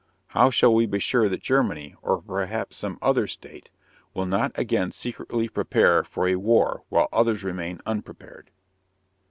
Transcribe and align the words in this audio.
How 0.29 0.49
shall 0.49 0.73
we 0.73 0.87
be 0.87 0.97
sure 0.97 1.29
that 1.29 1.43
Germany, 1.43 1.93
or 2.01 2.23
perhaps 2.23 2.75
some 2.77 2.97
other 3.03 3.27
state, 3.27 3.69
will 4.15 4.25
not 4.25 4.51
again 4.57 4.89
secretly 4.89 5.47
prepare 5.47 6.03
for 6.03 6.27
a 6.27 6.37
war 6.37 6.83
while 6.89 7.07
others 7.13 7.43
remain 7.43 7.79
unprepared? 7.85 8.49